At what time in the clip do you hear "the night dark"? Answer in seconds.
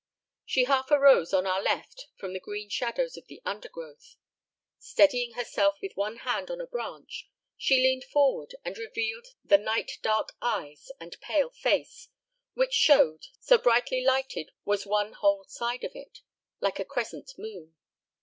9.45-10.33